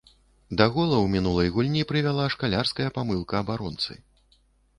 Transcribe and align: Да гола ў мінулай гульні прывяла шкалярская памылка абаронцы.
Да 0.61 0.65
гола 0.77 0.95
ў 1.01 1.07
мінулай 1.15 1.51
гульні 1.57 1.83
прывяла 1.91 2.25
шкалярская 2.37 2.89
памылка 2.97 3.33
абаронцы. 3.45 3.93